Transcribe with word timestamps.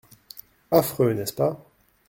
Affreux, 0.71 1.13
n’est-ce 1.13 1.33
pas? 1.35 1.63